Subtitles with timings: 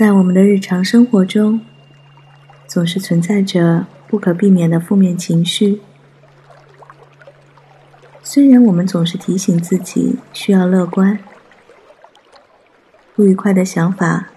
[0.00, 1.60] 在我们的日常生活中，
[2.66, 5.82] 总是存在着不可避免的负面情绪。
[8.22, 11.18] 虽然我们总是提醒自己需要乐观，
[13.14, 14.28] 不愉快的想法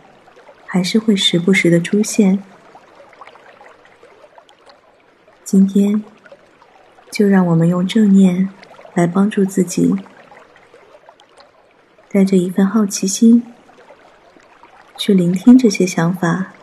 [0.65, 2.43] 还是会时不时的出现。
[5.45, 6.04] 今天，
[7.09, 8.50] 就让我们用正念
[8.95, 9.96] 来帮助自己，
[12.11, 13.41] 带着一份好奇心。
[15.06, 16.54] 去聆听这些想法。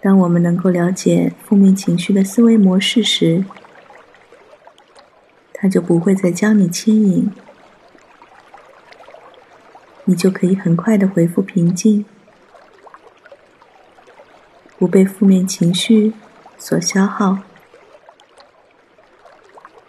[0.00, 3.44] 当我们能够了解负面情绪的思维模式时，
[5.52, 7.30] 它就不会再将你牵引，
[10.04, 12.06] 你就可以很快的恢复平静，
[14.78, 16.14] 不被负面情绪
[16.56, 17.40] 所消耗。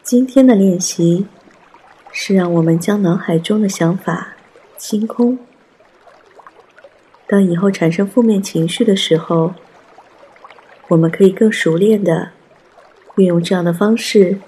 [0.04, 1.26] 今天的练习
[2.12, 4.36] 是让我们将脑海中的想法。
[4.82, 5.38] 清空。
[7.28, 9.54] 当以后产生负面情绪的时候，
[10.88, 12.32] 我们可以更熟练的
[13.16, 14.40] 运用这样的方式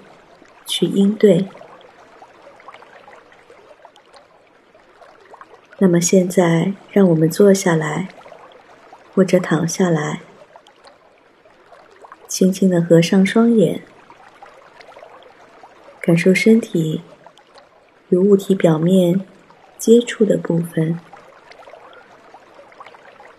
[0.66, 1.46] 去应对。
[5.78, 8.08] 那么现在，让我们坐下来，
[9.14, 10.20] 或者躺下来，
[12.26, 13.82] 轻轻的合上双眼，
[16.00, 17.02] 感受身体
[18.08, 19.24] 与物体表面。
[19.78, 20.98] 接触的部分，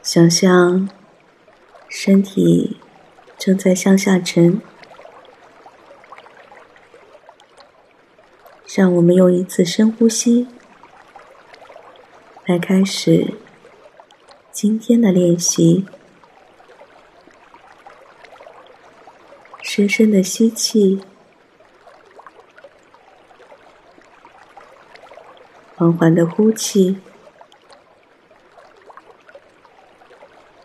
[0.04, 0.90] 想象
[1.90, 2.78] 身体
[3.38, 4.62] 正在向下沉，
[8.76, 10.48] 让我们用一次深呼吸
[12.46, 13.34] 来开始
[14.52, 15.86] 今天的练习。
[19.62, 21.02] 深深的吸气。
[25.86, 26.98] 缓缓的呼气，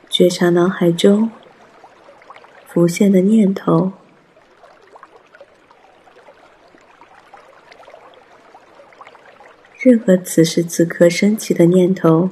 [0.08, 1.31] 觉察脑海中
[2.66, 3.92] 浮现的念头，
[9.78, 12.31] 任何此时此刻升起的念头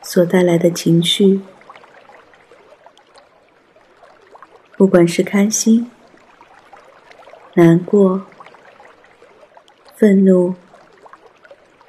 [0.00, 1.40] 所带来的情绪，
[4.76, 5.90] 不管是开心、
[7.54, 8.24] 难过、
[9.96, 10.54] 愤怒。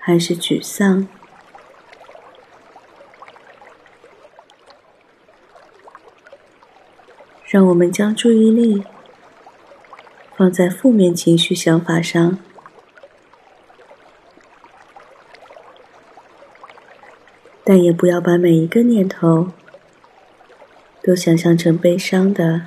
[0.10, 1.08] 还是沮丧，
[7.46, 8.84] 让我们将注意力
[10.36, 12.40] 放在负面情绪想法上，
[17.64, 19.52] 但也不要把每一个念头
[21.04, 22.64] 都想象成悲伤的、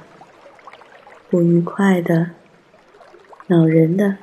[1.28, 2.30] 不愉快的、
[3.48, 4.18] 恼人的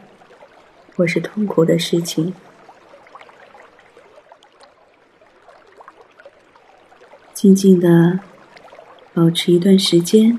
[0.95, 2.33] 或是痛苦的事情。
[7.39, 8.19] 静静的
[9.13, 10.37] 保持一段时间，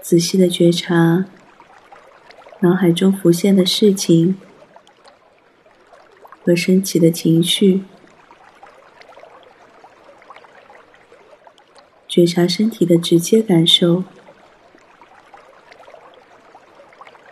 [0.00, 1.26] 仔细的觉察
[2.58, 4.36] 脑海中浮现的事情
[6.44, 7.84] 和升起的情绪，
[12.08, 14.02] 觉察身体的直接感受，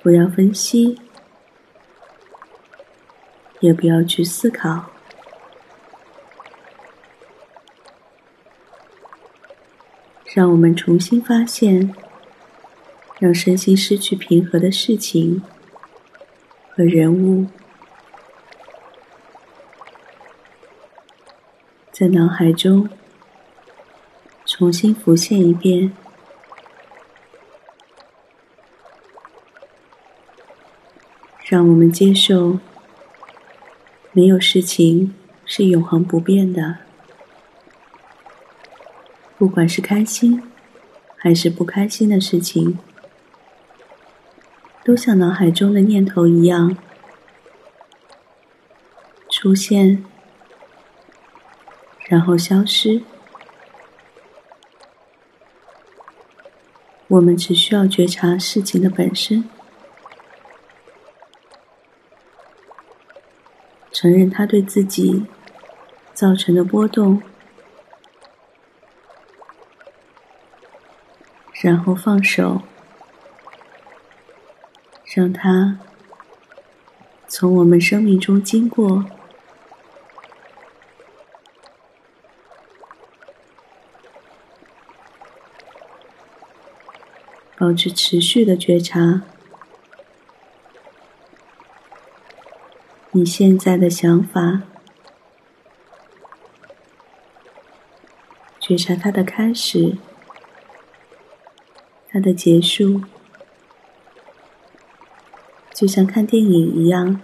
[0.01, 1.01] 不要分析，
[3.59, 4.90] 也不要去思考。
[10.33, 11.93] 让我们重新发现，
[13.19, 15.43] 让身心失去平和的事情
[16.71, 17.47] 和人物，
[21.91, 22.89] 在脑海中
[24.47, 25.93] 重新浮现一遍。
[31.45, 32.61] 让我们接受，
[34.13, 35.13] 没有事情
[35.45, 36.90] 是永恒不变的。
[39.41, 40.43] 不管是开心
[41.17, 42.79] 还是不开心的事情，
[44.85, 46.77] 都像脑海中的念头一样
[49.31, 50.05] 出现，
[52.01, 53.01] 然后消失。
[57.09, 59.49] 我们只需要觉察事情的本身，
[63.91, 65.25] 承认它对自己
[66.13, 67.23] 造成的波动。
[71.63, 72.63] 然后放手，
[75.05, 75.79] 让它
[77.29, 79.05] 从我们生命中经过，
[87.59, 89.21] 保持持续的觉察，
[93.11, 94.63] 你现在的想法，
[98.59, 99.99] 觉察它的开始，
[102.13, 103.03] 它的结束，
[105.73, 107.21] 就像看电影一样。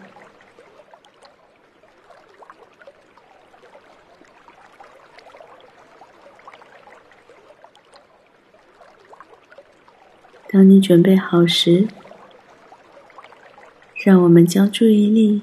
[10.49, 11.89] 当你准备好时，
[13.95, 15.43] 让我们将注意力。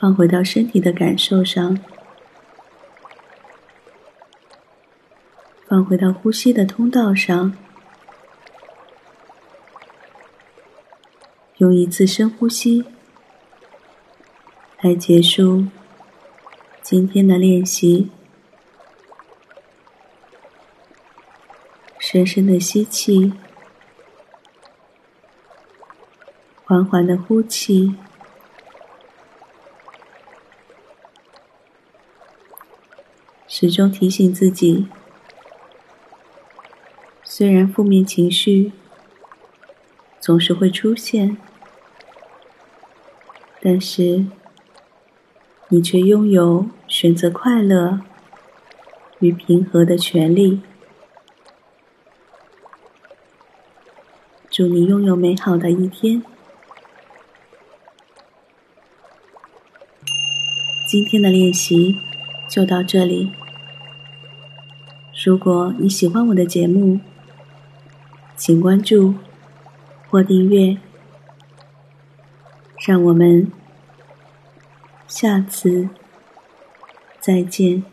[0.00, 1.78] 放回到身体的感受上，
[5.68, 7.56] 放回到呼吸的通道上，
[11.62, 12.84] 用一次深呼吸
[14.80, 15.66] 来结束
[16.82, 18.10] 今天的练习。
[22.00, 23.32] 深深的吸气，
[26.64, 27.94] 缓缓的呼气。
[33.46, 34.88] 始终提醒自己，
[37.22, 38.72] 虽然负面情绪
[40.18, 41.36] 总是会出现，
[43.64, 44.26] 但是
[45.68, 48.00] 你却拥有选择快乐
[49.20, 50.60] 与平和的权利。
[54.50, 56.22] 祝你拥有美好的一天！
[60.90, 61.96] 今天的练习
[62.50, 63.30] 就到这里。
[65.24, 67.00] 如果你喜欢我的节目，
[68.36, 69.14] 请关注
[70.10, 70.76] 或订阅。
[72.84, 73.50] 让我们
[75.06, 75.88] 下次
[77.20, 77.91] 再见。